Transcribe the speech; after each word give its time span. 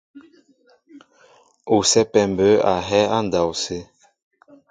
Ú 1.75 1.77
sɛ́pɛ 1.89 2.21
mbə̌ 2.31 2.49
a 2.71 2.73
hɛ́ 2.87 3.01
á 3.15 3.17
ndɔw 3.25 3.49
sə́. 3.63 3.81